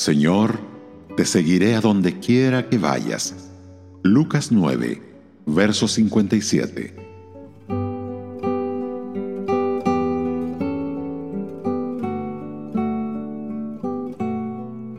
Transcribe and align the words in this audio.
Señor, 0.00 0.58
te 1.14 1.26
seguiré 1.26 1.74
a 1.74 1.82
donde 1.82 2.20
quiera 2.20 2.70
que 2.70 2.78
vayas. 2.78 3.50
Lucas 4.02 4.50
9, 4.50 4.98
verso 5.44 5.86
57. 5.88 6.94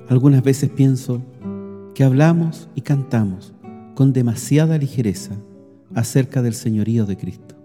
Algunas 0.07 0.43
veces 0.43 0.69
pienso 0.69 1.23
que 1.95 2.03
hablamos 2.03 2.69
y 2.75 2.81
cantamos 2.81 3.53
con 3.95 4.13
demasiada 4.13 4.77
ligereza 4.77 5.35
acerca 5.95 6.43
del 6.43 6.53
señorío 6.53 7.07
de 7.07 7.17
Cristo, 7.17 7.55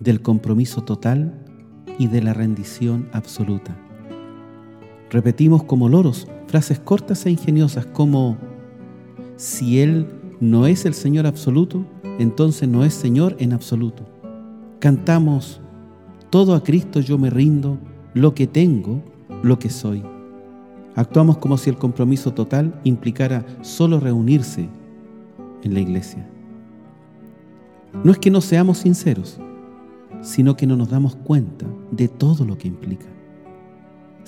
del 0.00 0.22
compromiso 0.22 0.82
total 0.82 1.44
y 1.98 2.06
de 2.06 2.22
la 2.22 2.32
rendición 2.32 3.06
absoluta. 3.12 3.76
Repetimos 5.10 5.64
como 5.64 5.90
loros 5.90 6.26
frases 6.48 6.80
cortas 6.80 7.24
e 7.26 7.30
ingeniosas 7.30 7.86
como, 7.86 8.36
si 9.36 9.80
Él 9.80 10.06
no 10.40 10.66
es 10.66 10.84
el 10.84 10.94
Señor 10.94 11.26
absoluto, 11.26 11.84
entonces 12.18 12.68
no 12.68 12.84
es 12.84 12.94
Señor 12.94 13.36
en 13.38 13.52
absoluto. 13.52 14.04
Cantamos, 14.80 15.60
todo 16.30 16.54
a 16.54 16.62
Cristo 16.62 17.00
yo 17.00 17.18
me 17.18 17.30
rindo, 17.30 17.78
lo 18.14 18.34
que 18.34 18.46
tengo, 18.46 19.02
lo 19.42 19.58
que 19.58 19.70
soy. 19.70 20.02
Actuamos 20.94 21.38
como 21.38 21.58
si 21.58 21.70
el 21.70 21.76
compromiso 21.76 22.32
total 22.32 22.80
implicara 22.82 23.44
solo 23.62 24.00
reunirse 24.00 24.68
en 25.62 25.74
la 25.74 25.80
iglesia. 25.80 26.26
No 28.02 28.10
es 28.10 28.18
que 28.18 28.30
no 28.30 28.40
seamos 28.40 28.78
sinceros, 28.78 29.38
sino 30.22 30.56
que 30.56 30.66
no 30.66 30.76
nos 30.76 30.88
damos 30.88 31.14
cuenta 31.14 31.66
de 31.90 32.08
todo 32.08 32.44
lo 32.44 32.58
que 32.58 32.68
implica. 32.68 33.06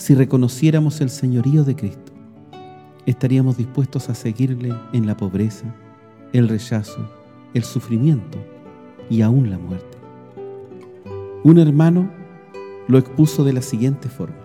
Si 0.00 0.14
reconociéramos 0.14 1.02
el 1.02 1.10
señorío 1.10 1.62
de 1.62 1.76
Cristo, 1.76 2.12
estaríamos 3.04 3.58
dispuestos 3.58 4.08
a 4.08 4.14
seguirle 4.14 4.74
en 4.94 5.06
la 5.06 5.14
pobreza, 5.14 5.66
el 6.32 6.48
rechazo, 6.48 7.06
el 7.52 7.64
sufrimiento 7.64 8.38
y 9.10 9.20
aún 9.20 9.50
la 9.50 9.58
muerte. 9.58 9.98
Un 11.44 11.58
hermano 11.58 12.10
lo 12.88 12.96
expuso 12.96 13.44
de 13.44 13.52
la 13.52 13.60
siguiente 13.60 14.08
forma. 14.08 14.40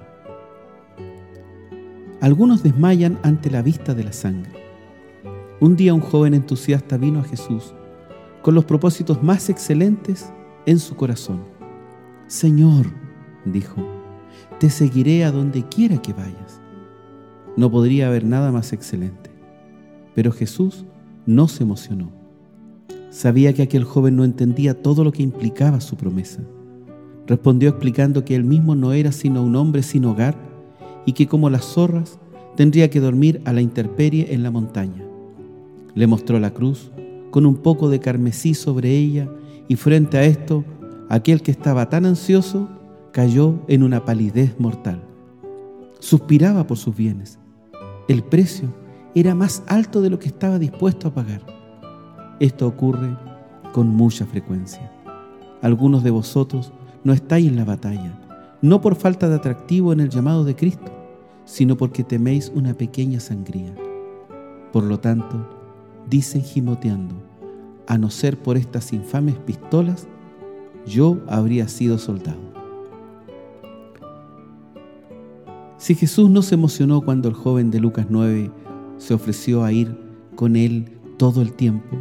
Algunos 2.20 2.62
desmayan 2.62 3.18
ante 3.24 3.50
la 3.50 3.62
vista 3.62 3.94
de 3.94 4.04
la 4.04 4.12
sangre. 4.12 4.52
Un 5.62 5.78
día 5.78 5.94
un 5.94 6.02
joven 6.02 6.34
entusiasta 6.34 6.98
vino 6.98 7.22
a 7.22 7.24
Jesús 7.24 7.74
con 8.42 8.56
los 8.56 8.66
propósitos 8.66 9.24
más 9.24 9.50
excelentes 9.50 10.34
en 10.66 10.80
su 10.80 10.98
corazón. 10.98 11.40
Señor, 12.28 12.88
dijo, 13.46 13.95
te 14.60 14.70
seguiré 14.70 15.26
a 15.26 15.32
donde 15.32 15.64
quiera 15.64 16.02
que 16.02 16.14
vayas. 16.14 16.62
No 17.58 17.70
podría 17.70 18.08
haber 18.08 18.24
nada 18.24 18.52
más 18.52 18.74
excelente. 18.74 19.30
Pero 20.14 20.32
Jesús 20.32 20.86
no 21.26 21.48
se 21.48 21.64
emocionó. 21.64 22.10
Sabía 23.10 23.54
que 23.54 23.64
aquel 23.64 23.84
joven 23.84 24.16
no 24.16 24.24
entendía 24.24 24.82
todo 24.82 25.04
lo 25.04 25.12
que 25.12 25.24
implicaba 25.24 25.82
su 25.82 25.96
promesa. 25.96 26.42
Respondió 27.28 27.70
explicando 27.70 28.24
que 28.24 28.36
él 28.36 28.44
mismo 28.44 28.76
no 28.76 28.94
era 28.94 29.12
sino 29.12 29.44
un 29.44 29.56
hombre 29.56 29.84
sin 29.84 30.06
hogar 30.06 30.36
y 31.06 31.14
que 31.14 31.28
como 31.28 31.50
las 31.50 31.66
zorras 31.66 32.20
tendría 32.56 32.90
que 32.90 33.00
dormir 33.00 33.42
a 33.46 33.54
la 33.54 33.62
intemperie 33.62 34.34
en 34.34 34.44
la 34.44 34.52
montaña. 34.52 35.04
Le 35.96 36.08
mostró 36.08 36.40
la 36.40 36.52
cruz 36.52 36.92
con 37.32 37.46
un 37.46 37.58
poco 37.58 37.90
de 37.90 38.00
carmesí 38.00 38.54
sobre 38.54 38.92
ella 38.92 39.30
y 39.68 39.76
frente 39.76 40.18
a 40.18 40.24
esto, 40.24 40.64
aquel 41.10 41.42
que 41.42 41.52
estaba 41.52 41.90
tan 41.90 42.06
ansioso 42.06 42.70
cayó 43.16 43.62
en 43.70 43.82
una 43.82 44.04
palidez 44.04 44.60
mortal. 44.60 45.02
Suspiraba 46.00 46.68
por 46.68 46.76
sus 46.76 46.94
bienes. 46.98 47.40
El 48.10 48.22
precio 48.26 48.68
era 49.16 49.34
más 49.34 49.64
alto 49.68 50.02
de 50.02 50.10
lo 50.10 50.20
que 50.20 50.28
estaba 50.28 50.60
dispuesto 50.60 51.08
a 51.08 51.14
pagar. 51.14 51.42
Esto 52.42 52.68
ocurre 52.68 53.16
con 53.72 53.88
mucha 53.88 54.26
frecuencia. 54.26 54.92
Algunos 55.62 56.04
de 56.04 56.12
vosotros 56.12 56.74
no 57.06 57.14
estáis 57.14 57.48
en 57.48 57.56
la 57.56 57.64
batalla, 57.64 58.20
no 58.62 58.82
por 58.82 58.96
falta 58.96 59.30
de 59.30 59.36
atractivo 59.36 59.94
en 59.94 60.02
el 60.02 60.10
llamado 60.10 60.44
de 60.44 60.58
Cristo, 60.58 60.92
sino 61.46 61.78
porque 61.78 62.04
teméis 62.04 62.52
una 62.54 62.74
pequeña 62.74 63.22
sangría. 63.22 63.74
Por 64.74 64.84
lo 64.84 65.00
tanto, 65.00 65.38
dicen 66.10 66.44
gimoteando, 66.44 67.16
a 67.88 67.98
no 67.98 68.10
ser 68.10 68.38
por 68.38 68.58
estas 68.58 68.92
infames 68.92 69.36
pistolas, 69.38 70.06
yo 70.86 71.22
habría 71.30 71.70
sido 71.70 71.98
soldado. 71.98 72.55
Si 75.86 75.94
Jesús 75.94 76.32
no 76.32 76.42
se 76.42 76.56
emocionó 76.56 77.02
cuando 77.02 77.30
el 77.30 77.36
joven 77.36 77.70
de 77.70 77.80
Lucas 77.80 78.08
9 78.10 78.50
se 78.98 79.14
ofreció 79.14 79.64
a 79.64 79.72
ir 79.72 79.96
con 80.36 80.56
él 80.56 80.98
todo 81.18 81.44
el 81.44 81.54
tiempo, 81.54 81.96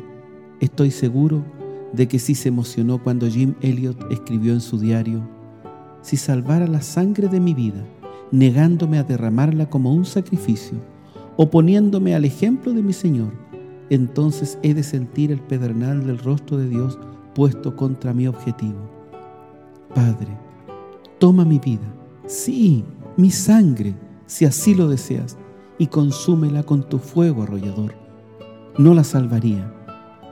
estoy 0.59 0.91
seguro 0.91 1.45
de 1.93 2.09
que 2.09 2.19
sí 2.19 2.35
se 2.35 2.49
emocionó 2.49 3.03
cuando 3.03 3.29
Jim 3.29 3.53
Elliot 3.61 4.11
escribió 4.11 4.55
en 4.55 4.63
su 4.63 4.79
diario, 4.79 5.21
si 6.01 6.17
salvara 6.17 6.67
la 6.67 6.81
sangre 6.81 7.29
de 7.29 7.41
mi 7.41 7.53
vida, 7.53 7.85
negándome 8.31 8.97
a 8.97 9.05
derramarla 9.05 9.69
como 9.69 9.93
un 9.93 10.07
sacrificio, 10.07 10.79
oponiéndome 11.37 12.15
al 12.15 12.25
ejemplo 12.25 12.73
de 12.73 12.83
mi 12.83 12.95
Señor, 12.95 13.35
entonces 13.91 14.59
he 14.63 14.73
de 14.73 14.83
sentir 14.83 15.31
el 15.31 15.41
pedernal 15.41 16.07
del 16.07 16.21
rostro 16.21 16.57
de 16.57 16.71
Dios 16.71 16.99
puesto 17.35 17.77
contra 17.77 18.15
mi 18.15 18.27
objetivo. 18.29 18.79
Padre, 19.95 20.39
toma 21.19 21.45
mi 21.45 21.59
vida, 21.59 21.95
sí, 22.27 22.83
mi 23.17 23.31
sangre, 23.31 23.95
si 24.27 24.45
así 24.45 24.75
lo 24.75 24.89
deseas, 24.89 25.37
y 25.79 25.89
consúmela 25.89 26.63
con 26.63 26.89
tu 26.89 26.99
fuego 26.99 27.43
arrollador. 27.43 27.95
No 28.79 28.95
la 28.95 29.05
salvaría, 29.05 29.73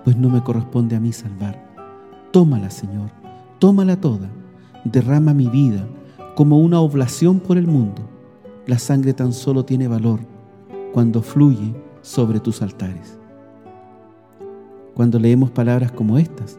pues 0.05 0.17
no 0.17 0.29
me 0.29 0.43
corresponde 0.43 0.97
a 0.97 1.01
mí 1.01 1.13
salvar. 1.13 1.73
Tómala, 2.33 2.71
Señor, 2.71 3.11
tómala 3.59 4.01
toda, 4.01 4.31
derrama 4.85 5.35
mi 5.35 5.49
vida 5.49 5.87
como 6.35 6.59
una 6.59 6.81
oblación 6.81 7.41
por 7.41 7.57
el 7.57 7.67
mundo. 7.67 8.03
La 8.67 8.79
sangre 8.79 9.13
tan 9.13 9.33
solo 9.33 9.65
tiene 9.65 9.89
valor 9.89 10.21
cuando 10.93 11.23
fluye 11.23 11.75
sobre 12.01 12.41
tus 12.41 12.63
altares. 12.63 13.19
Cuando 14.95 15.19
leemos 15.19 15.51
palabras 15.51 15.93
como 15.93 16.19
estas 16.19 16.59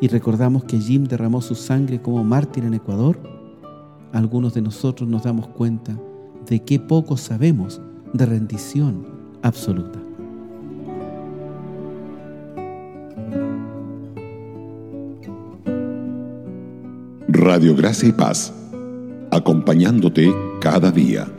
y 0.00 0.08
recordamos 0.08 0.64
que 0.64 0.78
Jim 0.78 1.04
derramó 1.04 1.40
su 1.40 1.54
sangre 1.54 2.00
como 2.00 2.24
mártir 2.24 2.64
en 2.64 2.74
Ecuador, 2.74 3.37
algunos 4.12 4.54
de 4.54 4.62
nosotros 4.62 5.08
nos 5.08 5.22
damos 5.22 5.48
cuenta 5.48 5.96
de 6.46 6.60
qué 6.60 6.78
poco 6.78 7.16
sabemos 7.16 7.80
de 8.12 8.26
rendición 8.26 9.06
absoluta. 9.42 10.00
Radio 17.28 17.76
Gracia 17.76 18.08
y 18.08 18.12
Paz, 18.12 18.52
acompañándote 19.30 20.32
cada 20.60 20.90
día. 20.90 21.37